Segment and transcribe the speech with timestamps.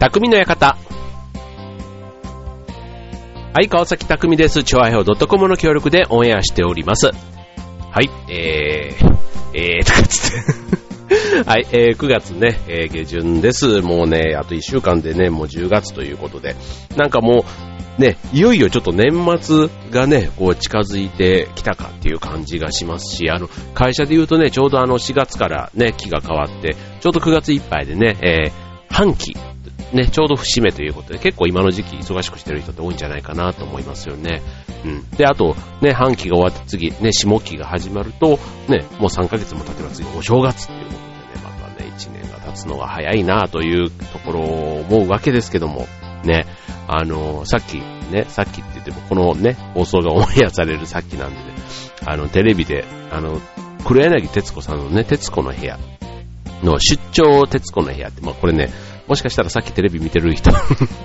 [0.00, 0.78] 匠の館。
[3.52, 4.64] はい、川崎匠です。
[4.64, 7.08] チョアヘオ .com の協力でオンエアしております。
[7.08, 7.12] は
[8.00, 9.18] い、えー、
[9.52, 11.44] えー、 とかつって。
[11.44, 13.82] はい、えー、9月ね、えー下旬です。
[13.82, 16.56] もうね、あと1週間でね、もう10月ということで、
[16.96, 17.44] なんかも
[17.98, 29.34] う、ね、いよいよちょっと年末がね、こう近づいてきたかっていう感じがしますし、あの、会社で言うとね、ちょうどあの4月からね、期が変わって、ちょうど9月いっぱいでね、えー半期、
[29.92, 34.42] ね、ちょうど節目ということで、結構今の時期忙しくしてる人って多いんじゃないかなと思いますよね。
[34.84, 35.10] うん。
[35.10, 41.08] で、あと、ね、半期が終わって次、ね、下期が始まると、ね、もう3ヶ月も経てば次お正月っていうことでね、
[41.42, 45.86] またね、1年が経つのが早いなというところを思うわけですけども、
[46.24, 46.46] ね、
[46.86, 47.78] あの、さっき、
[48.12, 51.44] ね、さっきって言っても、このね、放送がオンエアされるさっきなんでね、
[52.06, 53.40] あの、テレビで、あの、
[53.84, 55.78] 黒柳徹子さんのね、徹子の部屋
[56.62, 58.70] の出張徹子の部屋って、まあこれね、
[59.10, 60.52] もしかしたらさっきテレビ見てる人、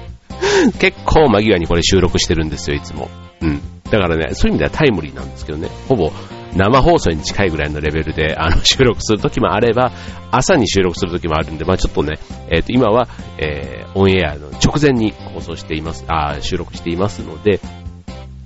[0.78, 3.10] 結構間際にこれ収録してるんですよ、いつも。
[3.42, 3.60] うん。
[3.90, 6.12] だからね、そういう意味ではタイムリーなんですけどね、ほぼ
[6.56, 9.92] 生放送に近いぐらいのレベルで、あの、 収録するときもあれば、
[10.30, 12.20] 朝に収録するときもあるんで、まあちょっとね、
[12.52, 13.08] えっ、と、今は、
[13.40, 17.60] えー、オンエアの直前に放送しています、あ収録していますので、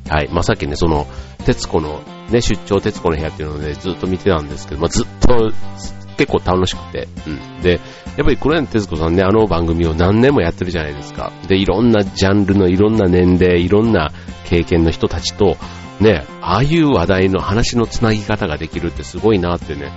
[0.07, 0.29] はい。
[0.31, 1.05] まあ、さっきね、その、
[1.45, 5.51] 徹子の、ね、出張徹子の部屋っていうのをね、ずっと見てたんですけど、まあ、ずっと、
[6.19, 7.61] 結構楽しくて、うん。
[7.61, 7.79] で、やっ
[8.25, 11.31] ぱり黒柳徹子さんね、あの番組を何年もやってるじゃないですか。
[11.47, 14.11] で、いろんなジャンルのいろんな年齢、いろんな
[14.43, 15.55] 経験の人たちと、
[16.01, 19.93] ね、ああいう話題の話のつなぎ方ができるってすごいなってね、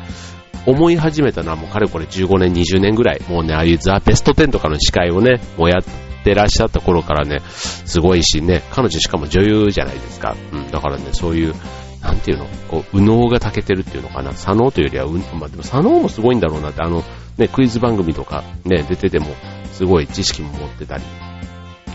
[0.65, 10.37] 思い始めたのはもうかれこれ15年、20年ぐらい、もうね、ああいうザ・ベスト10とかの司会をね、もうやってらっしゃった頃からね、すごいしね、彼女しかも女優じゃないですか。
[10.53, 11.55] うん、だからね、そういう、
[12.03, 14.33] なんていうの、こう、右脳が長けてるっていうのかな。
[14.33, 17.05] 左脳というよりは、うん、まあでも左脳もすごいんだろうなって、あの、
[17.39, 19.29] ね、クイズ番組とかね、出てても、
[19.73, 21.05] すごい知識も持ってたり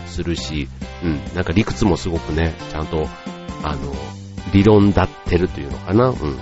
[0.06, 0.68] するし、
[1.02, 3.06] うん、なんか理屈もすごくね、ちゃんと、
[3.62, 3.94] あの、
[4.52, 6.08] 理論立ってるというのかな。
[6.08, 6.38] うん。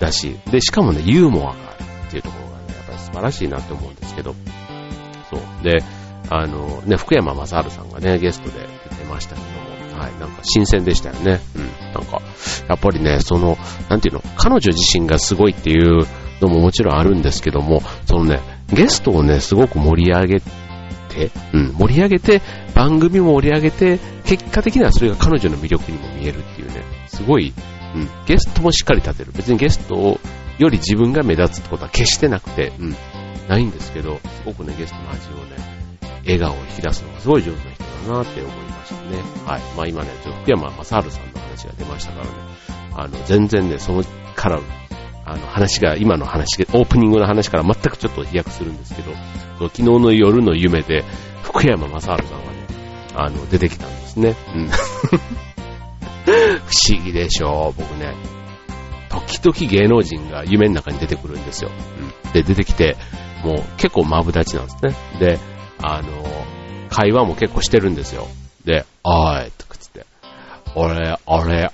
[0.00, 4.34] だし、で、しかもね、ユーモアがあるっていうところがね、やっぱり素晴らしいなって思うんですけど、
[5.30, 5.64] そう。
[5.64, 5.82] で、
[6.28, 9.65] あの、ね、福山雅治さんがね、ゲストで出てましたけど、
[9.96, 11.40] はい、なんか新鮮でしたよね。
[11.54, 11.66] うん。
[11.92, 12.20] なんか、
[12.68, 13.56] やっぱりね、その、
[13.88, 16.06] なんていうの、彼女自身がすごいっていう
[16.40, 18.40] のももちろんあるんですけども、そのね、
[18.72, 22.42] ゲストをね、すごく盛り上げて、うん、盛り上げて、
[22.74, 27.52] 番組も盛り上げて、結果的にはそれが彼女の魅力にも見えるっていうね、すごい、
[27.94, 29.32] うん、ゲストもしっかり立てる。
[29.34, 30.20] 別にゲストを
[30.58, 32.96] より自分が目立つってことは決してなくて、うん、
[33.48, 35.85] ないんですけど、すごくね、ゲストの味をね、
[36.26, 39.18] 笑顔を引き出すのがすごい上手な人だなって思いましたね。
[39.46, 39.60] はい。
[39.76, 42.30] まあ今ね、ちょっと福山雅治さんの話が出ましたからね、
[42.94, 44.04] あの、全然ね、その
[44.34, 44.60] から、
[45.24, 49.12] あの話が、今の話、オープニングの話から全くちょっと飛躍するんですけど、
[49.58, 51.04] 昨日の夜の夢で、
[51.42, 52.26] 福山雅治さんがね、
[53.14, 54.36] あの、出てきたんですね。
[54.54, 54.68] うん。
[56.26, 58.14] 不思議でしょう、僕ね。
[59.08, 61.70] 時々芸能人が夢の中に出てくるんですよ。
[62.24, 62.32] うん。
[62.32, 62.96] で、出てきて、
[63.42, 64.94] もう結構マブダチなんですね。
[65.18, 65.38] で、
[65.82, 66.24] あの、
[66.88, 68.26] 会話も結構してるんですよ。
[68.64, 70.06] で、おい、とかつって、
[70.74, 71.70] 俺、俺、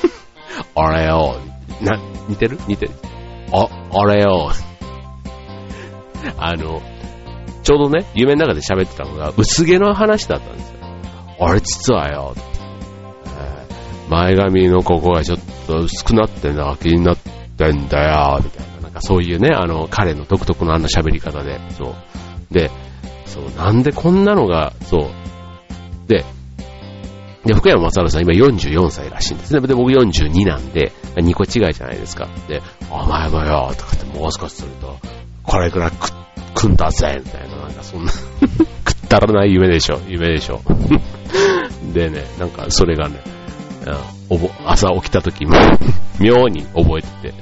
[0.74, 1.36] 俺よ、
[1.80, 1.98] な、
[2.28, 2.58] 似てる？
[2.66, 2.92] 似てる？
[3.52, 4.50] あ、俺よ。
[6.38, 6.82] あの、
[7.62, 10.74] ちょうどね、夢の中で喋ってたのが、薄毛の話だったんですよ。
[11.38, 12.34] 俺実はよ、
[14.08, 18.82] 前髪のここがちょっと薄くなってんだ、気になってんだよ、みたいな。
[18.82, 22.54] なんかそういうね、あの、彼の独特のあんな喋り方で、そう。
[22.54, 22.70] で、
[23.34, 26.08] そう、なんでこんなのが、そう。
[26.08, 26.24] で、
[27.44, 29.60] で、福山雅治さん今44歳らしいんですね。
[29.60, 32.28] で、僕42なんで、2個違いじゃないですか。
[32.48, 34.96] で、お前もよ、とかってもう少しすると、
[35.42, 36.12] これくらい食
[36.56, 38.12] 食んだぜ、みたいな、なんかそんな、
[38.46, 40.62] 食ったらない夢でしょ、夢でしょ。
[41.92, 43.20] でね、なんかそれがね、
[44.30, 45.56] おぼ朝起きた時も、
[46.20, 47.34] 妙に覚えてて、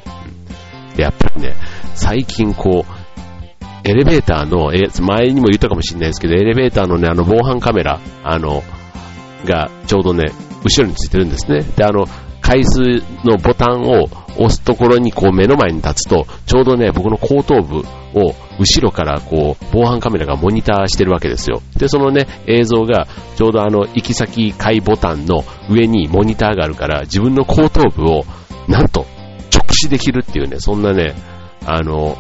[0.97, 1.55] で、やっぱりね、
[1.94, 3.01] 最近こう、
[3.84, 8.62] エレベーターの、え、前にも言ったかもしれないですけど、エレベーターのね、あの防犯カメラ、あの、
[9.44, 10.32] がちょうどね、
[10.64, 11.62] 後ろについてるんですね。
[11.76, 12.06] で、あの、
[12.40, 12.81] 回数
[13.25, 17.79] のボタンを押すところにこう目の前に立つと、ちょうどね、僕の後頭部
[18.14, 21.62] を後ろからこう、防犯カメラがモニターしてるわけですよ。
[21.76, 23.06] で、そのね、映像が
[23.37, 28.25] ちょうどあの、行き先階ボタンの上にモニターがあるから、自分の後頭部を、
[28.69, 29.06] なんと、
[29.55, 31.14] 直視できるっていうね、そんなね、
[31.64, 32.17] あの、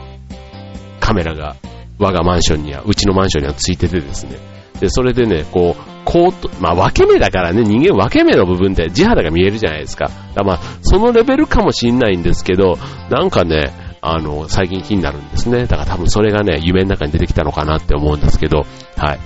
[1.02, 1.56] カメラが
[1.98, 4.38] 我がマンションには、うちのマンションにはついててですね。
[4.80, 10.06] で、それでね、こう、こうと、まあ、分け目だからね、人間分け目の部分って地肌が見えるじゃないですか。
[10.06, 10.12] だ
[10.42, 12.78] かまあ、そのレベルかもしんないんですけど、
[13.10, 15.66] なんかね、あの、最近気になるんですね。
[15.66, 18.64] だから多分それがね、夢の中に出てきたのかなって思うんですけど、
[18.96, 19.20] はい。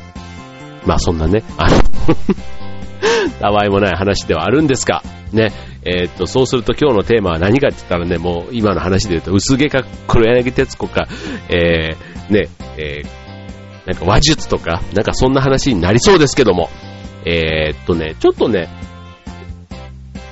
[0.86, 1.76] まあそんなね、あの
[3.40, 5.52] たわいもない話ではあるんですが、ね、
[5.84, 11.08] えー、っと、そうすると今日のテーマは何かって言ったらね、もう今の話で言うと、薄毛か黒柳徹子か、
[11.48, 16.70] えー、ね、えー、なんか話術とか、なんかそんな話になりそうですけども、
[17.24, 18.68] えー、っとね、ちょっとね、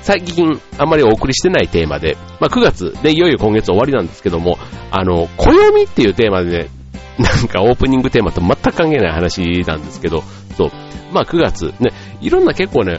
[0.02, 4.58] 最近あんまりお送りしてないテーマで、まあ、9月でいよいよ今月終わりなんですけども、
[4.90, 6.68] あの、暦っていうテーマでね、
[7.18, 10.22] なんかオープニングテーマと全く関係ない話なんですけど、
[10.56, 10.70] そう。
[11.14, 12.98] まあ9月、ね、いろんな結構ね、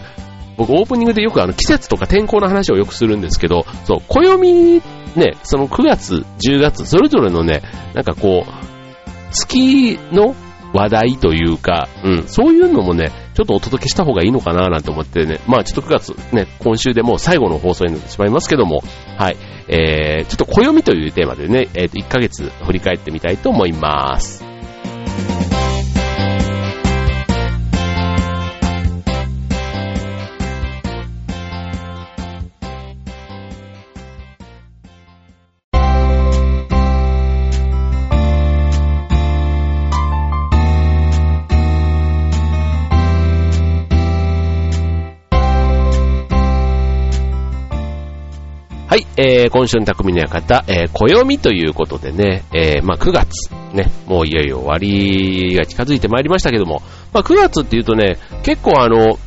[0.57, 4.81] 僕オープニングでよくあの季節とか天候の話をよくするんですけど、そう、暦
[5.15, 7.61] ね、その9月、10月、それぞれのね、
[7.93, 10.35] なんかこう、月の
[10.73, 18.81] 話題というか、うん、そういうのもね、ちょっとお届けした方がいいのかななんて思ってね、まあちょっと9月ね、今週でもう最後の放送になってしまいますけども、
[19.17, 24.54] はい、えー、ちょっと暦というテーマでね、えっ、ー、と、1ヶ月振り返ってみたいと思います。
[48.95, 56.81] はい、えー、今週の匠の館、えー、暦ということでね、えー、まあ9月、ね、もういよいよ終わりが近づいてまいりましたけども、
[57.11, 59.19] まあ9月っていうとね、結構あの、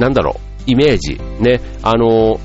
[0.00, 2.40] なんだろう、イメージ、ね、あの、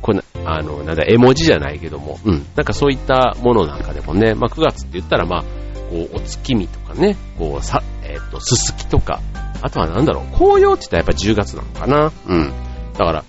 [0.00, 5.42] これ、あの、なんだ、絵文字じゃないけども、うん、なんかそういったものなんかでもね、まあ9月って言ったらまあ、
[5.90, 9.20] こう、お月見とかね、こう、さ、えっ、ー、と、すすきとか、
[9.60, 12.52] あとはなんだろう、紅葉って言ったらやっぱ10月なのかな、うん。
[12.92, 13.24] だから、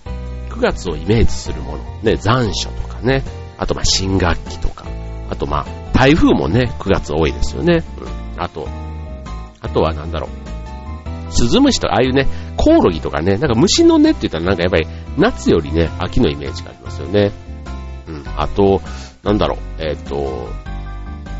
[0.60, 3.24] 9月をイメージするもの、ね、残暑とかね、
[3.58, 4.86] あとまあ新学期とか、
[5.30, 7.84] あとまあ台風もね、9月多いですよね。
[8.36, 8.42] うん。
[8.42, 8.68] あと、
[9.62, 11.32] あとはなんだろう。
[11.32, 12.28] スズムシとか、ああいうね、
[12.58, 17.32] コオロギとかね、なんか虫の音って言ったらなんかやっぱり夏よりね、秋のイメージがありますよね。
[18.08, 18.24] うん。
[18.36, 18.82] あと、
[19.24, 20.50] なんだろう、えっ、ー、と、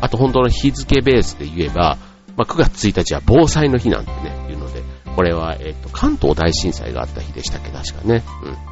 [0.00, 1.98] あと本当の日付ベースで言えば、
[2.36, 4.82] まあ、9月1日は防災の日なんてね、いうので、
[5.14, 8.22] これは、えっ、ー、と、関東大震災があった日でしたっけ、確かね。
[8.44, 8.69] うん。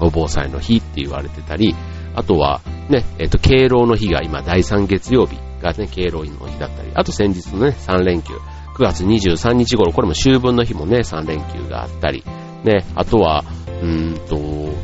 [0.00, 1.74] お防災の日って言われてたり、
[2.14, 8.34] あとはね、えっ、と、敬老の日が今第3月曜日がね、敬老院の日だったり、あと先日のね、3連休、
[8.74, 12.24] 9月23日頃、これも秋分の日もね、3連休があったり、
[12.64, 13.44] ね、あとは、
[13.82, 14.36] うんと、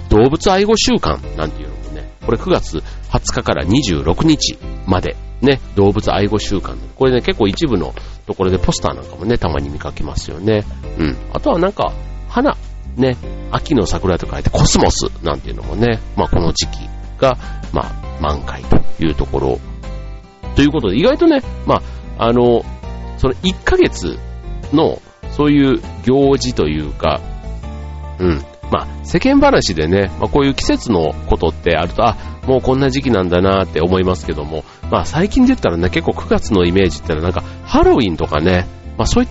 [0.09, 2.79] 動物愛護週間なんていうのもね、これ9月
[3.11, 6.79] 20日から26日まで、ね、動物愛護週間。
[6.97, 7.95] これね、結構一部の
[8.27, 10.65] ところでポスターなんかもね、たまに見かけますよね。
[10.99, 11.17] うん。
[11.33, 11.93] あとはなんか、
[12.29, 12.57] 花、
[12.97, 13.17] ね、
[13.51, 16.89] 秋の桜と書いてコスモスなんていうのもね、まあこの時期
[17.19, 17.37] が、
[17.73, 19.59] まあ満開というところ。
[20.55, 21.83] ということで、意外とね、ま
[22.19, 22.65] あ、あの、
[23.19, 24.19] その1ヶ月
[24.73, 25.01] の
[25.31, 27.21] そういう行事というか、
[28.19, 32.17] うん、まあ世間話でね、まあこういう季節のことってあると、あ、
[32.47, 38.67] もうこんな時期なんだなって思いますけども、まあ最近で言ったらね、結構9月のイメージってのはなんかハロウィンとかね、
[38.97, 39.31] まあそういっ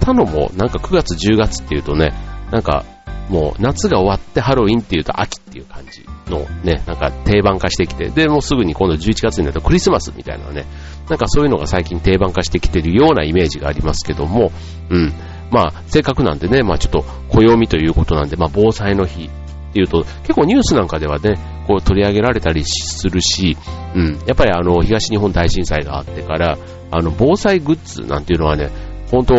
[0.00, 2.12] たのもなんか9月10月っていうとね、
[2.50, 2.84] なんか、
[3.28, 10.66] もう夏が終わってハロウィンっていうと秋っていう感じのね、なんか定番化してきて、で、もうすぐに今度11月になるとクリスマスみたいなね、
[11.08, 14.50] なんかそういうのが最近定番化してきてるようなイメージがありますけども、
[14.90, 15.12] うん。
[15.50, 23.56] まあ、せっかくなんでね、まあちょっと暦ということなんで、まあ防災の日っていうと、結構ニュースなんかではね、こう取り上げられたりするし、
[23.94, 24.18] うん。
[24.26, 26.58] やっぱりあの、東日本大震災があってから、
[26.90, 28.70] あの、防災グッズなんていうのはね、
[29.10, 29.34] 本当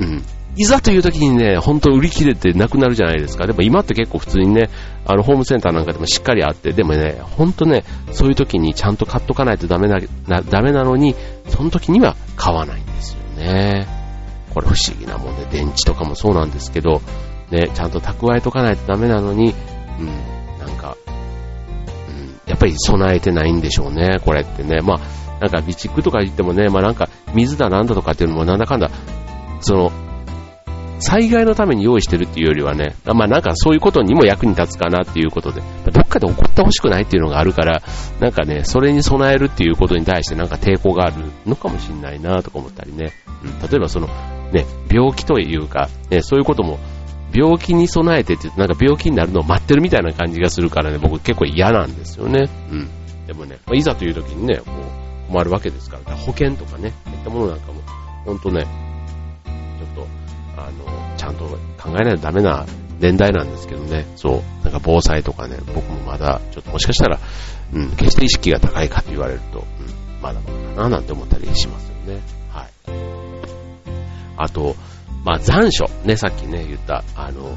[0.00, 0.22] うん、
[0.56, 3.46] いざという時にね、ほんと売り切れてなくなるじゃないですか。
[3.46, 4.68] でも今って結構普通にね、
[5.06, 11.14] あの、ホームセンターなんかでもしっかりあって、でもね、ほんとね、そういう時にちゃんと買っとかないとダメな、なダメなのに、
[11.48, 13.86] その時には買わないんですよね。
[14.52, 17.00] これ不思議なもんで、電池とかもそうなんですけど、
[17.50, 19.54] ね、ちゃんと蓄えとかないとダメなのに、
[20.00, 20.06] うん、
[20.58, 24.80] なんか、うん、やっぱり備えてないんでしょうね、これってね。
[24.82, 24.98] まあ、
[25.40, 28.90] なんか備蓄とか言ってもね、まあなんか水だなんだとかっていうのもなんだかんだ、
[29.60, 29.92] その、
[31.00, 37.82] 災害のために用意してるっていうよりはね、まあなんかそういうことにも役に立つかなっていうことで、どっかで起こってほしくないっていうのがあるから、
[38.20, 41.16] なんかね、それに備えるっていうことに対してなんか抵抗がある
[41.46, 44.08] のかもしれないなとか思ったりね、うん、例えばその、
[44.52, 46.78] ね、病気というか、ね、そういうことも、
[47.32, 52.48] 病気に備えてってなんか病気になるのを待ってるみたいな感じがするからね、僕結構嫌なんですよね。
[52.70, 52.88] うん。
[53.26, 54.64] でもね、まあ、いざという時にね、こ
[55.28, 57.80] う、困るわけですから、から保険とかね、そういったものなんかも、
[58.24, 58.66] ほんとね、
[60.66, 61.44] あの、ちゃんと
[61.78, 62.66] 考えないとダメな
[63.00, 67.18] 年代なんですけどね、そう、なんか防災とかね、僕もまだ、ちょっともしかしたら、
[67.72, 72.20] うん、決して意識が高いかと言われると、うん、まだまだかななんて思ったりしますよね。
[72.50, 72.68] はい。
[74.36, 74.76] あと、
[75.24, 77.56] まあ残暑、ね、さっきね、言った、あの、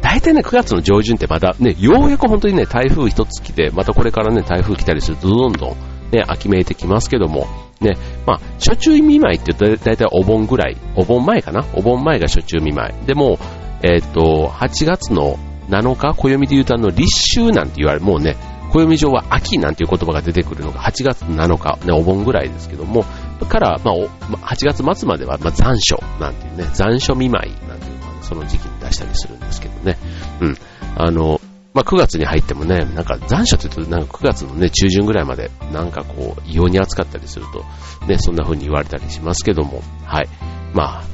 [0.00, 5.76] 大体ね、9月の上旬ってまだね、ようやく本当にね、台風一つ来て、またこれからね、台風来たりすると、どんどん
[6.14, 7.46] ね、秋めいてきますけども、
[7.80, 11.64] ね、まあ、初中見舞いって言うと、だいたいお盆ぐらい、お盆前かな？
[11.74, 13.06] お盆前が初中見舞い。
[13.06, 13.38] でも、
[13.82, 15.36] えっ、ー、と、8月の
[15.68, 18.36] 7日、暦で言うとあの、立秋なんて言われる、もうね、
[18.72, 23.04] 暦上は秋なんていう言葉が出てくるのが8月7日、ね、お盆ぐらいですけども、
[23.48, 29.98] から、まあ、8月末までは、まあ、残暑なんていうね、残暑見舞いなんていうのは、ね、その時期に出したりするんですけどね。
[30.40, 30.56] うん。
[30.96, 31.40] あの、
[31.74, 37.64] まあ、9月に入ってもね、なんか残暑って言うと、なんか9月のね、中旬ぐらいまで、なんかこう、異様に暑かったりすると、
[38.06, 40.28] ね、そんな風に言われたりしますけども、はい。
[40.72, 41.04] まあ、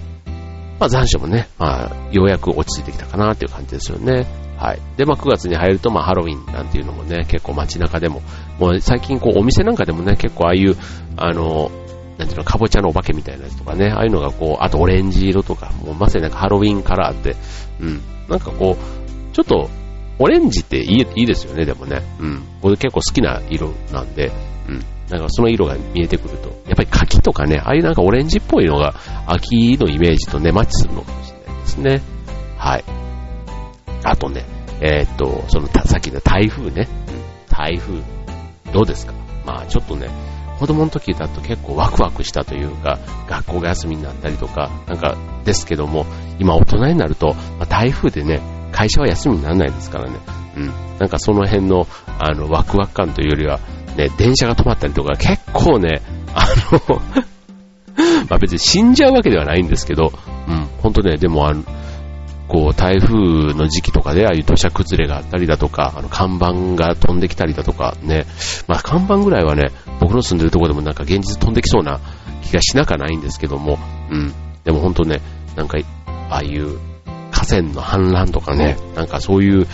[0.79, 4.26] まあ残暑もね、まあ、ようやく落ち着いてきたかなっていう感じですよね。
[4.59, 4.81] はい。
[4.99, 8.21] で、まあ9月に入ると、まあハロウィンなんていうのもね、結構街中でも、
[8.59, 10.76] もう最近こうお店なんかでもね、結構ああいう、
[11.17, 11.71] あの、
[12.19, 17.37] なんていうの、かぼちゃのお化けみたいなやつとかね、ああいうのがこう、あとオレンジ色とか、もうまさになんかハロウィンカラーって、
[17.81, 19.71] うん、なんかこう、ちょっと
[20.21, 22.03] オレンジっていいいいですよね、でもね。
[22.21, 22.43] うん。
[22.61, 24.31] 僕結構好きな色なんで、
[24.69, 24.85] うん。
[25.09, 28.95] なんかその色が見えてくると、やっぱり柿とかね、ああいうなんかオレンジっぽいのが
[29.27, 32.03] 秋のイメージとね、マッチするのかもしれないですね。
[32.59, 32.85] はい。
[34.05, 34.45] あとね、
[34.81, 36.87] えー、っと、そのさっきの台風ね。
[37.49, 38.03] 台風、
[38.73, 39.15] どうですか？
[39.45, 40.09] まあちょっとね、
[40.59, 46.05] 子供の時だと結構ワクワクしたというか、学校が休みになったりとか、なんかですけども、
[46.39, 48.41] 今大人になると、まあ、台風でね、
[48.73, 50.19] 会社は休みにならないですからね。
[50.57, 50.67] うん。
[50.99, 51.87] なんかその辺の、
[52.19, 53.61] あの、ワクワク感というよりは、
[53.97, 56.03] ね、電車が止まったりとか、結構ね、
[56.35, 57.00] あの
[58.29, 60.12] まあ別に死んじゃうわけではないんですけど、
[60.49, 61.62] うん、本当ね、でもあの、
[62.49, 68.27] こう、台風の時期とかで、ああいう土砂崩れがあったりだとか、あの、看板が飛んできたりだとか、ね、
[68.67, 72.00] まあ看板ぐらいはね、僕の住んでるとこでもなんか現実飛んできそうな
[72.43, 73.79] 気がしなかないんですけども、
[74.11, 74.33] うん、
[74.65, 75.21] でも本当ね、
[75.57, 75.79] なんか、
[76.29, 76.79] ああいう
[77.40, 79.66] 河川の氾濫とかね、なんかそういう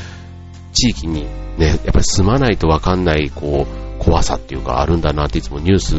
[0.72, 1.26] 地域に
[1.58, 5.96] ね、やっぱり住まないとわかんない、こう、怖さっていうかあるんだなっていつもニュース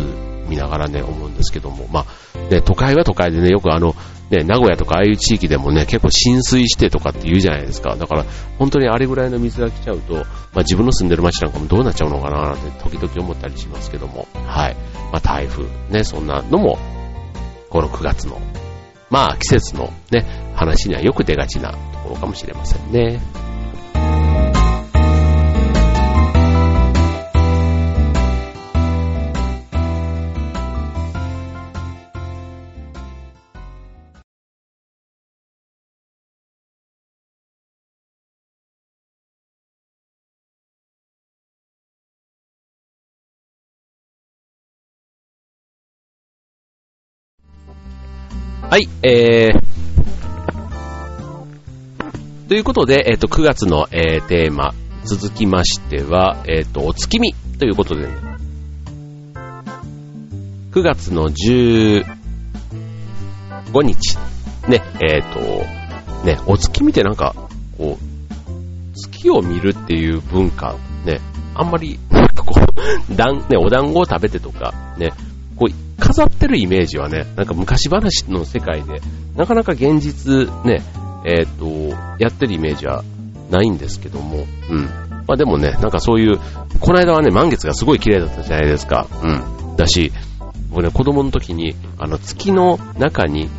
[0.48, 2.06] 見ながらね、思うんですけども、ま
[2.36, 3.96] あ、ね、都会は都会でね、よくあの、
[4.30, 7.96] ね、名古屋とかああいう地域でもね、結構浸水してとかって言うじゃないですか。
[7.96, 8.26] だから、
[8.60, 10.26] 本当にあれぐらいの水が来ちゃうと、まあ
[10.60, 14.76] 自分の住んでる街なんかもどうなっちゃうのかななんて時々思ったりしますけども、はい。
[15.12, 16.78] まあ台風、ね、そんなのも、
[17.70, 18.40] この9月の
[19.10, 23.22] まあ季節のね、話にはよく出がちなところかもしれませんね。
[48.70, 49.60] はい、えー、
[52.50, 54.74] ということで、えっ、ー、と、9月の、えー、テーマ、
[55.06, 58.14] 続きましては、えっ、ー、と、お月見ということで、ね、
[60.72, 62.04] 9月の15
[63.84, 64.18] 日、
[64.68, 65.40] ね、えっ、ー、と、
[66.26, 67.36] ね、お月見ってなんか、
[67.78, 71.22] こう、月を見るっていう文化、ね、
[71.56, 72.66] あんまり、なんかこう、
[73.16, 75.14] だん、ね、お団子を食べてとか、ね、
[75.56, 79.02] こう、飾ってるイメージはね、なんか昔話の世界で、
[79.36, 80.82] なかなか現実ね、
[81.26, 81.66] えっ、と、
[82.20, 83.04] やってるイメージは
[83.50, 84.86] ないんですけども、うん。
[85.28, 86.40] まあでもね、なんかそういう、
[86.80, 89.08] この間はね、満月がすごい綺麗だったじゃないですか。
[89.24, 89.76] うん。
[89.76, 90.12] だし、
[90.70, 93.50] 僕ね、子供の時に、あの、月の中に、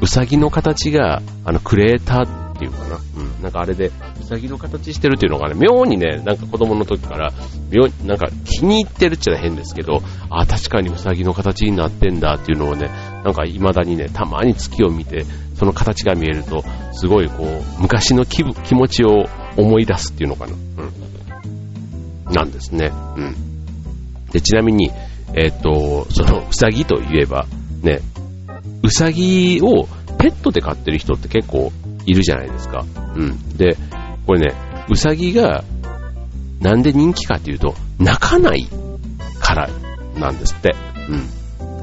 [0.00, 2.96] うさぎの形が、あの、クレーターていうかな。
[3.16, 3.42] うん。
[3.42, 3.90] なんかあれで、
[4.20, 7.32] うさぎの形してるっていうのがね、妙にね、なんか子供の時から、
[7.70, 12.90] 妙に、なんか気に入ってるっちゃ変ですけど、あ、確かにうさぎの形になってんだっていうのをね、
[13.24, 15.24] なんか未だにね、たまに月を見て、
[15.54, 16.62] その形が見えると、
[16.92, 19.26] すごいこう、昔の気気持ちを
[19.56, 20.52] 思い出すっていうのかな。
[20.52, 22.32] うん。
[22.32, 22.92] なんですね。
[23.16, 23.34] うん。
[24.30, 24.90] で、ちなみに、
[25.34, 27.46] えっ、と、その、うさぎといえば、
[27.82, 28.00] ね、
[28.82, 29.86] うさぎを
[30.18, 31.72] ペットで飼ってる人って結構
[32.06, 32.84] いるじゃないですか。
[33.16, 33.56] うん。
[33.56, 33.76] で、
[34.26, 34.54] これね、
[34.88, 35.64] うさぎが
[36.60, 38.66] なんで人気かっていうと、泣かない
[39.40, 39.68] から
[40.18, 40.74] なんですって。
[41.08, 41.28] うん。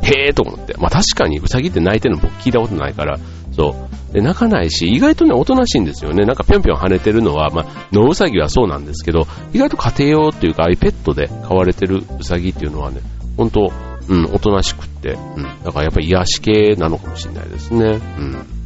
[0.04, 0.76] へえと思って。
[0.78, 3.20] まあ確かにうさぎって泣いてるの僕聞いたことないから、
[3.52, 3.76] そ
[4.12, 4.14] う。
[4.14, 6.26] で、泣かないし、意外とね、おとなしいんですよね。
[6.26, 13.02] なんかぴょんぴょん跳ねてるのは、まあ、野うさぎはそうなんですけど、意外と家庭用っていうか、ああいうペットで飼われてるうさぎっていうのはね、
[13.36, 13.72] 本当
[14.10, 15.44] うん、おとなしくって、うん。
[15.64, 18.00] だからやっぱり癒し系なのかもしれないですね。
[18.20, 18.57] うん。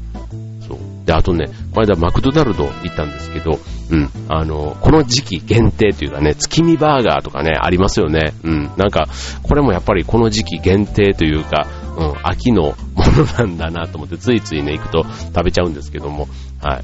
[1.06, 8.34] で、あとね、この間マクドナルド行ったんですけど、うん、あの、この時期限定というかね、月見バーガーとかね、ありますよね。
[8.44, 9.08] うん、なんか、
[9.44, 11.68] これもやっぱりこの時期限定というか、
[11.98, 16.28] うん、秋のものなんだなと思って、ついついね、行くと食べちゃうんですけども、
[16.62, 16.84] はい。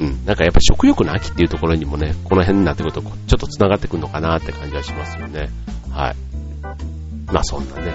[0.00, 5.50] うん、なんかやっぱ食欲の秋っていうところにもね、この辺になってくると、ちょっと繋がってくるのかなって感じはしますよね。
[5.90, 6.16] はい。
[7.26, 7.92] まあそんなね、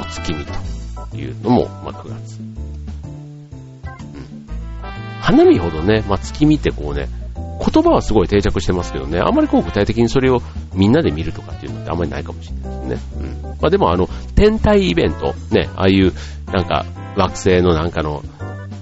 [0.00, 2.53] お月見というのも、まあ9月。
[5.24, 10.42] 花見ほどね、まあ月見ってこうね、言葉はすごい定着してますけどね、あまりこう具体的にそれを
[10.74, 13.20] みんなで見るとかっていうのってあんまりないかもしれないですね。
[13.22, 13.42] うん。
[13.42, 16.12] まあでもあの、天体イベント、ね、ああいう
[16.52, 16.84] なんか
[17.16, 18.22] 惑星のなんかの、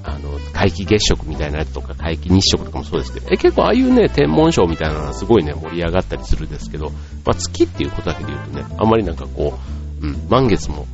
[0.03, 6.91] あの、皆既月食みたいなやつとか、皆既日食とかもそうですけど、え、結構ああいうね、天文賞みたいなのはすごいね、盛り上がったりするんですけど、
[7.25, 9.55] まあ月っていうことだけで言うとね、あんまりなんかこ
[10.03, 10.89] う、うん、満月も、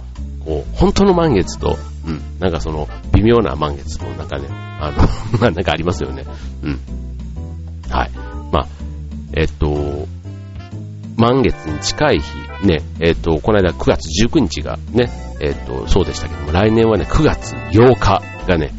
[0.44, 4.96] こう、本当の満月と、うん、なんかその、微妙な満月の中ね、あの、
[5.40, 6.24] まあなんかありますよね。
[6.62, 6.80] うん。
[7.90, 8.10] はい。
[8.52, 8.66] まあ、
[9.34, 10.06] えっと、
[11.16, 18.72] 満月に近い日、ね、えっと、この間9月19日がね、えっと、そうでしたけども、来年はね、9月8日がね、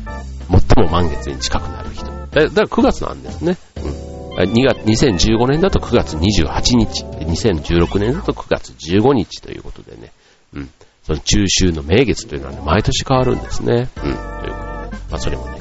[0.49, 2.11] 最も満月に近くなる日と。
[2.11, 3.57] だだから9月なんですね。
[3.77, 4.09] うん。
[4.43, 10.11] 2月、2015年だと9月28日、2016年だと9月15日ということでね、
[10.53, 10.69] うん。
[11.09, 13.89] その中秋の名月というのはね、毎年変わるんですね。
[13.97, 14.01] うん。
[14.03, 15.57] ということで、まあそれもね、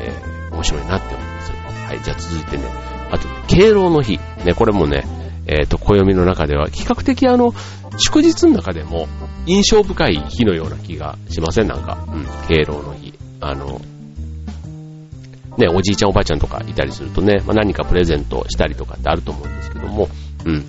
[0.00, 1.52] えー、面白いなって思います。
[1.52, 2.64] はい、じゃあ続いてね、
[3.10, 4.18] あと、敬老の日。
[4.46, 5.04] ね、これもね、
[5.46, 7.52] えっ、ー、と、暦の中では、比較的あの、
[7.98, 9.06] 祝日の中でも
[9.44, 11.66] 印象深い日のような気がしません？
[11.66, 12.06] なんか。
[12.08, 13.12] うん、敬老の日。
[13.40, 13.82] あの、
[15.58, 20.08] ね、おじいちゃんおばあちゃんとかいたりするとね、まあ、何かプレゼントしたりとかってあると思うんですけども、
[20.46, 20.64] うん。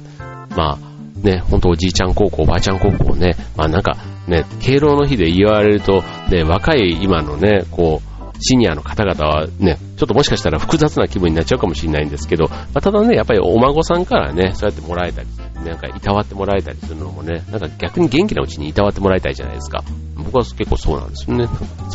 [0.57, 0.90] まあ、
[1.23, 3.97] ね、ほんとおじいちゃん高校、おばあちゃん高校ね、まあなんか
[4.27, 8.11] ね、敬老の日で言われると、ね、若い今のね、こう、
[8.43, 15.27] シニアの方々はね、ちょっともしかしたら複雑な気分になっちゃうかもしれないんですけど、まあ、ただね、やっぱりお孫さんからね、そうやってもらえたり、
[15.63, 19.83] なんかいたわってもらえたりするのもね、なんか逆に元気なうちにいたわってもらいたいじゃないですか。
[20.15, 21.47] 僕は結構そうなんですよね。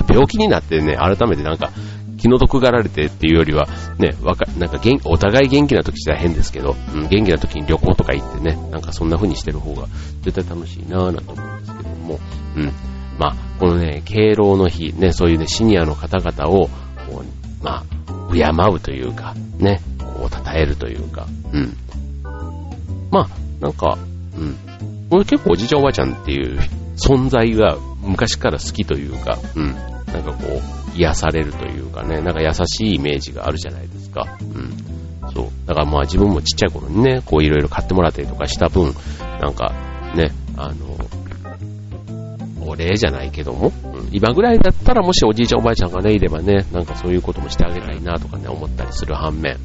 [0.09, 1.73] 病気になってね、改めてなんか、
[2.17, 3.67] 気の毒がられてっていうよりは、
[3.99, 9.87] ね、わか、なんか元、お互い元気な時じゃ変ですけど、うん、元気な時に旅行とか行ってね、なんかそんな風にしてる方が
[10.23, 12.21] 絶対楽しいなぁなんて思うんですけども、
[12.57, 12.73] うん。
[13.19, 16.69] まあ、このね、敬老の日、ね、そういうね、シニアの方々を、
[17.09, 18.43] こう、まあ、敬
[18.75, 21.77] うというか、ね、こう、称えるというか、うん。
[23.11, 23.29] まあ、
[23.61, 23.99] なんか、
[24.37, 24.57] うん。
[25.11, 26.59] 俺結構おじいちゃんおばあちゃんっていう
[26.97, 29.75] 存在が昔から好きというか、うん。
[30.13, 34.27] なんかこう、癒されるというかね、なんか優しいイメージがあるじゃないですか。
[34.41, 35.31] うん。
[35.33, 35.51] そう。
[35.67, 38.95] だからまあ自分もちっちゃい頃にね、こういろいろ買ってもらったりとかした分、
[39.41, 39.73] なんか
[40.15, 40.97] ね、あの、
[42.67, 49.57] お礼じゃないけども、うん、今ぐらいだったらもしおじいちゃんおばあちゃんがね、いればね、なんかそういうこともしてあげたいなとかね、思ったりする反面、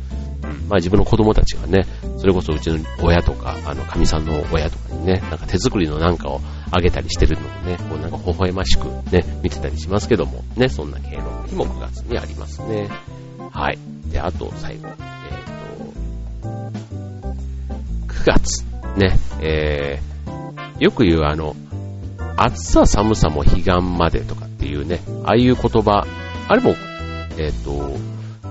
[0.44, 1.86] うん、まあ自分の子供たちがね、
[2.18, 12.90] それこそうちの親とか、あの、神さんの親とかね、なんか手作りのなんかをあげたりしてるのをね、こうなんか微笑ましくね、見てたりしますけども、ね、そんな敬老の日も9月にありますね。
[13.52, 13.78] はい。
[14.10, 16.54] で、あと最後、えっ、ー、と、
[18.14, 18.66] 9月、
[18.98, 21.56] ね、えー、よく言うあの、
[22.38, 26.06] 暑さ寒さも彼岸までとかっていうね、ああいう言葉、
[26.48, 26.76] あれも、
[27.38, 27.98] えっ、ー、と、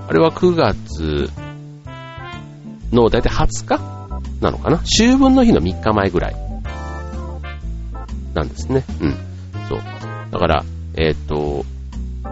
[0.07, 1.29] あれは9月
[2.91, 3.90] のだいたい20日
[4.41, 4.77] なのかな？
[4.79, 6.35] 秋分の日の3日前ぐらい
[8.33, 8.83] なんですね。
[9.01, 9.11] うん。
[9.69, 9.81] そう。
[10.31, 10.65] だから、
[10.97, 11.65] えっ、と、
[12.23, 12.29] ま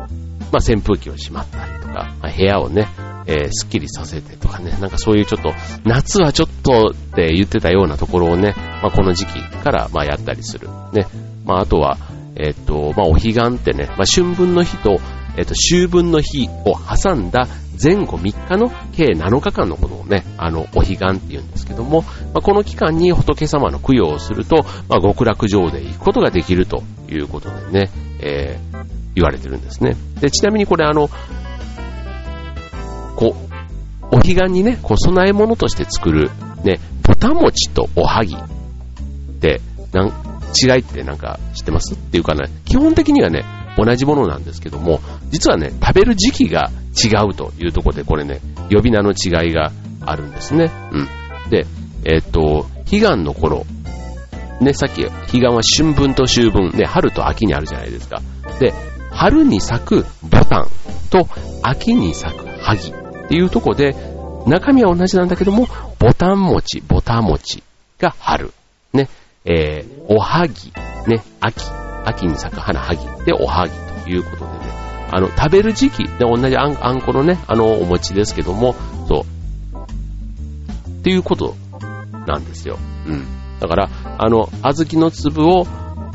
[0.53, 2.87] あ、扇風機をしまったりとか、まあ、部屋をね、
[3.27, 10.67] えー、スッキリさせてとかね、なんかそういうちょっと、夏はちょっとって言ってたようなところをね、まあ、この時期から、ま、やったりする。
[10.93, 11.05] ね。
[11.45, 11.97] まあ、あとは、
[12.35, 14.99] えっ、と、まあ、お彼岸ってね、まあ、春分の日と、
[15.37, 17.47] えっ、と、秋分の日を挟んだ
[17.81, 27.89] 前後3日の計7日間のことをね、あの、お彼岸って言うんですけども、まあ、この期間に仏様の供養をすると、まあ、極楽城で行くことができるということでね、
[28.21, 29.95] えー、言われてるんですね。
[30.19, 31.09] で、ちなみにこれあの、
[33.15, 36.31] こう、お彼岸にね、こう、供え物として作る、
[36.63, 38.39] ね、ぼた餅とおはぎっ
[39.39, 39.61] て、
[39.93, 41.93] なん違いってなんか知ってます？
[41.93, 43.43] っていうかね、基本的にはね、
[43.77, 49.71] 同じものなんですけども、実はね、食べる時期が違うというところで、これね、呼び名の違いが
[50.05, 50.71] あるんですね。
[50.91, 51.07] うん。
[51.49, 51.65] で、
[52.05, 53.65] えー、っと、彼岸の頃、
[54.61, 58.21] ね、さっき、彼岸は春分と秋分、ね、春と秋にあるじゃないですか。
[58.59, 58.73] で、
[59.11, 60.67] 春に咲くボタン
[61.09, 61.27] と
[61.63, 63.95] 秋に咲く萩っていうとこで、
[64.45, 65.67] 中身は同じなんだけども、
[65.99, 67.63] ボタン餅、ボタン餅
[67.99, 68.51] が春。
[68.93, 69.07] ね、
[69.45, 70.73] えー、おはぎ、
[71.07, 71.63] ね、秋、
[72.09, 78.75] 秋に咲く花はぎでおはぎということでね、あの、食べる時期、で同じあんあんこのね、あの、お餅ですけども、
[79.07, 80.99] そう。
[80.99, 81.55] っていうこと
[82.27, 82.77] なんですよ。
[83.07, 83.25] うん。
[83.59, 85.65] だから、あの、小豆の粒を、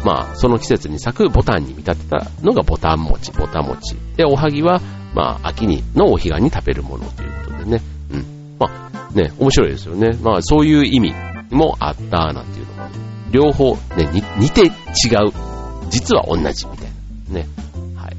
[0.05, 3.97] まあ、その季節に咲くボタンに見立てたのがボタン餅、ボタン餅。
[4.17, 4.81] で、おはぎは、
[5.15, 7.83] まあ、秋に、のお彼岸に食べるものということでね。
[8.13, 8.57] うん。
[8.59, 10.11] まあ、ね、面白いですよね。
[10.23, 11.15] まあ、そういう意味
[11.51, 12.91] もあったなんていうのも、
[13.31, 15.54] 両方、ね、似て違う。
[15.89, 16.89] 実は同じみたい
[17.31, 17.41] な。
[17.41, 17.49] ね。
[17.97, 18.17] はい。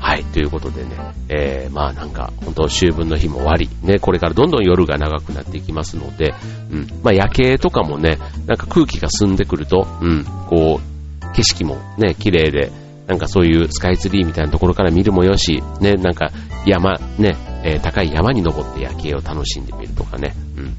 [0.00, 0.90] はい、ということでね、
[1.28, 6.34] えー、まあなんか、本当秋分の日も終わり、ね、これからどんどん夜が長くなっていきますので、
[6.70, 12.72] うん、まあ夜景とかもね、なんか空気が澄んでくると、うん、こう、景色もね、綺麗で、
[13.06, 16.30] なんかそういうスカイツリーみたいなところから見るもよし、ね、なんか
[16.66, 20.76] 山、ね、えー、高い山に登って夜景を楽しんでみるとかね、うん。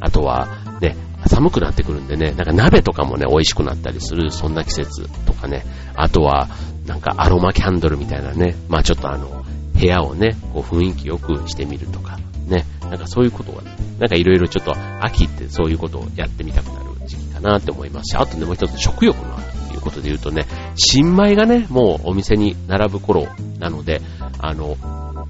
[0.00, 0.48] あとは、
[0.80, 0.96] ね、
[1.28, 6.48] 寒くなってくるんでね、なんか鍋とかもね、美味しくなったりする、そんな季節とかね、あとは、
[6.86, 23.26] なんかアロマキャンドルみたいなね、まあちょっとあの、部屋をね、こう雰囲気よくしてみるとか、ね、なんかそういうことがね、なんかいろいろちょっと秋ってそういうことをやってみたくなる時期かなって思いますし、あとね、もう一つ食欲の秋っていうことで言うとね、新米がね、もうお店に並ぶ頃
[23.58, 24.00] なので、
[24.38, 24.76] あの、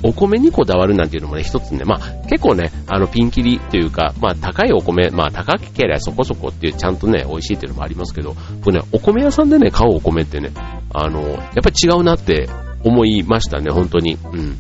[0.04, 10.50] お米にこだわるなんていうのもね、一つね、まあ結構ね、あのピンキリというか、まあ高いお米、まあ高ければそこそこっていうちゃんとね、美味しいっていうのもありますけど、僕ね、お米屋さんでね、買うお米ってね、
[10.92, 12.48] あの、やっぱり違うなって
[12.84, 14.18] 思いましたね、本当に。
[14.32, 14.56] うん。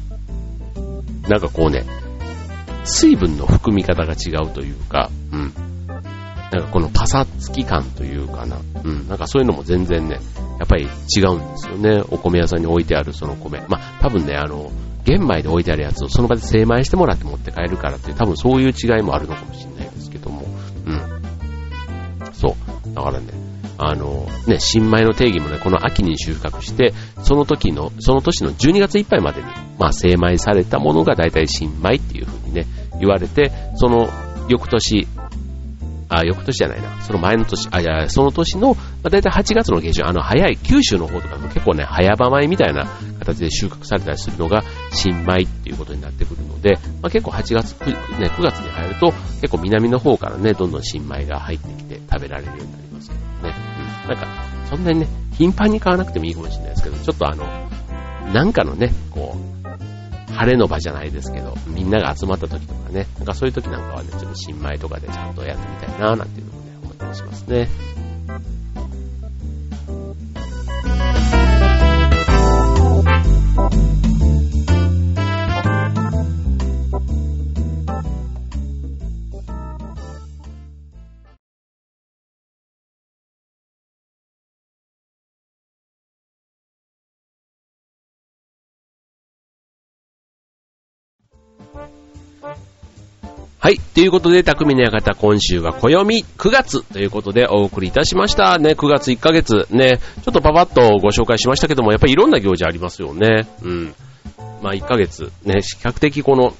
[1.28, 1.84] なんかこうね、
[2.84, 5.52] 水分の含み方が違うというか、うん。
[6.52, 8.58] なんかこのパサつき感というかな。
[8.82, 9.08] うん。
[9.08, 10.20] なんかそういうのも全然ね、
[10.58, 12.02] やっぱり違うんですよね。
[12.10, 13.62] お米屋さんに置いてあるその米。
[13.68, 14.70] まあ多分ね、あの、
[15.04, 20.44] 玄米で置いてあるやつをその場で精米してもらって持って帰るからって多分そういう違いもあるのかもしれないですけども。
[20.86, 21.00] うん。
[22.32, 22.56] そ
[22.90, 22.94] う。
[22.94, 23.26] だからね、
[23.78, 32.66] あの、ね、新米の定義もね、この秋に収穫して、その時の、その年の12月いっぱいまでに、まあ、精米されたものが大体新米っていう風にね、
[33.00, 34.08] 言われて、その
[34.48, 35.06] 翌年、
[36.08, 37.02] あ、翌年じゃないな。
[37.02, 42.86] その前の年、あ、いや、その年の、まあ、大体8月の下旬、あの、早い、九州の方とかも結構ね、早場米みたいな
[43.18, 49.12] 形で収穫されたりするのが、新米っていうことになってくるので、まあ、結構8月、9, ね、9月に入ると、
[49.42, 53.54] 結構南の方からね、どんどん新米が入ってきて食べられるようになりますけどね。
[54.04, 54.08] うん。
[54.08, 54.26] なんか、
[54.70, 57.44] そんなにね、頻繁に買わなくてもいいかもしれないですけど、ちょっとあの、
[58.32, 67.68] なんかのね、こう、晴れの場じゃないですけど、みんなが集まった時とかね、なんかそういう時なんかはね、ちょっと新米とかでちゃんとやってみたいな、なんていうのもね、思ったりしますね。
[93.64, 93.78] はい。
[93.78, 98.58] ということで、匠の館、今週は暦9月ということでお送りいたしました。
[98.58, 103.48] ね、9月1ヶ月、ね、ちょっとパパッとご紹介しましたけども、やっぱりいろんな行事ありますよね。
[103.62, 103.94] うん。
[104.60, 106.54] まあ1ヶ月、ね、比較的この、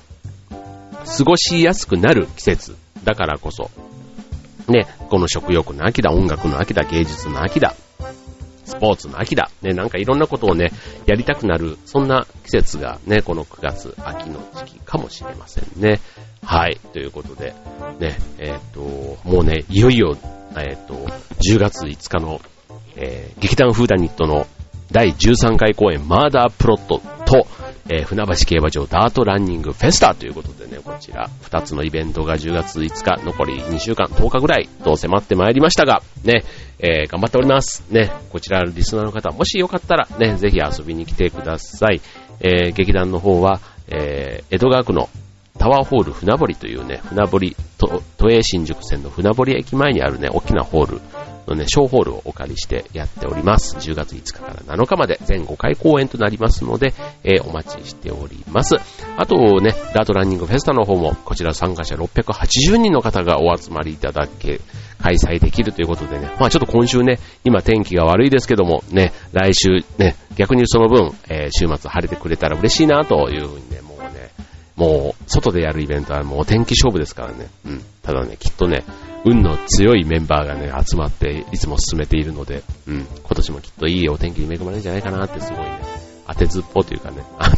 [1.04, 3.70] 過ごしやすくなる季節だからこそ、
[4.68, 7.74] ね、この食欲の秋だ、音楽の秋だ、芸術の秋だ、
[8.64, 9.50] スポーツの秋だ。
[9.62, 10.70] ね、なんかいろんなことをね、
[11.06, 16.00] やりたくなる、そんな季節がね、この9月、秋の時期かもしれませんね。
[16.44, 16.78] はい。
[16.92, 17.54] ということで、
[17.98, 20.16] ね、えっ、ー、と、もうね、いよいよ、
[20.56, 22.40] えっ、ー、と、10月5日の、
[22.96, 24.46] えー、劇団フーダニットの
[24.92, 27.46] 第13回公演、マーダープロットと、
[27.88, 36.44] えー、船橋競馬場ダートランニングフェスタということで、こちら、2つのイベントが10月5日、残り2週間、10日ぐらいと迫ってまいりましたが、ね、
[36.78, 37.84] えー、頑張っております。
[37.90, 42.02] ね、こちら、リスナーの方、もしよかったら、ね、ぜひ遊びに来てください。
[42.40, 45.08] えー、劇団の方は、えー、江戸川区の
[45.58, 51.00] タワーホール船堀というね、船堀、都営新宿線の船堀駅前にあるね、大きなホール
[51.46, 53.76] のね、小ホールをお借りしてやっております。
[53.76, 58.76] 10月5日から7日まで全5回公演となりますので、えー、お待ちしております。
[59.16, 64.60] あとね、ダートランニングフェスタの方も、こちら参加者680人の方がお集まりいただけ、
[64.98, 73.83] 開催できるということでね、まあちょっと今週ね、今天気が悪いですけども、ね、来週ね、逆にその分、えー、週末晴れてくれたら嬉しいなというふうにね、
[74.76, 77.48] もう、外でやるイベントはもうお天気勝負ですからね。
[77.64, 77.84] うん。
[78.02, 78.84] ただね、きっとね、
[79.24, 85.80] 運の強いメンバーがね、集まっていつも進めているので、うん、今年もきっといいお天気に恵まれるんじゃないかなってすごいね、
[86.26, 87.56] 当てずっぽというかね、あの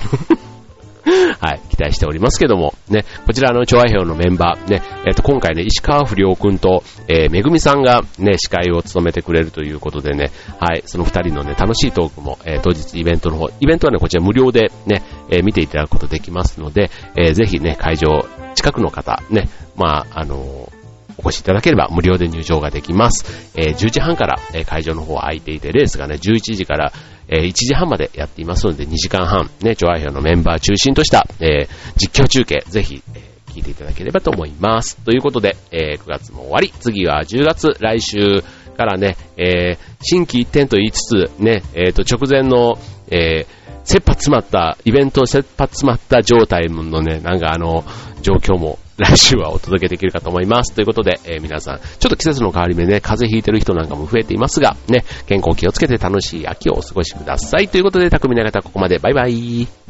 [1.41, 20.73] はい、期待しておりますけども、ね、こちらの調和表のメンバー、ね、えっ、と、今回ね、石川不良くんと、えー、めぐみさんがね、司会を務めてくれるということでね、はい、その二人のね、楽しいトークも、えー、当日イベントの方、イベントはね、こちら無料でね、えー、見ていただくことできますので、えー、ぜひね、会場近くの方、ね、まあ、あの
[21.19, 23.51] お越しいただければ無料で入場ができます。
[23.55, 26.93] えー、10時半から、え、会場の方は空いていて、レースがね、11時から、
[27.29, 34.97] え、1時半までやっていますので、2時間半、ね、調和表のメンバー中心とした、え、実況中継、ぜひ、え、聞いていただければと思います。
[34.99, 38.43] ということで、え、9月も終わり、次は10月、来週
[38.77, 42.79] からね、え、新規一点と言いつつ、ね、えっ、と、直前の、
[43.11, 43.47] え、
[43.85, 47.85] 切羽詰まった、イベント切羽詰まった状態のね、なんかあの、
[48.21, 50.75] 状況も来週はお届けできるかと思います。
[50.75, 57.69] ということで、えー、皆さん、ちょっと季節の変わり目ね、風邪ひいてる人なんかも増えていますが、ね、健康気をつけて楽しい秋をお過ごしください。
[57.69, 58.99] ということで、匠の方ここまで。
[58.99, 59.86] バイバイ。